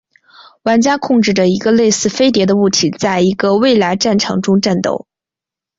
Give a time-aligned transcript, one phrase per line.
[0.63, 5.05] 玩家控制着一个类似飞碟的物体在一个未来战场中战斗。